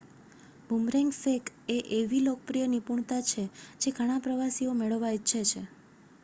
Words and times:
boomerang 0.67 1.11
ફેંક 1.15 1.45
એ 1.67 1.97
એવી 1.97 2.21
લોકપ્રિય 2.21 2.67
નિપુણતા 2.69 3.21
છે 3.25 3.43
જે 3.81 3.89
ઘણાં 3.91 4.23
પ્રવાસીઓ 4.23 4.71
મેળવવા 4.75 5.13
ઇચ્છે 5.13 5.41
છે 5.43 5.61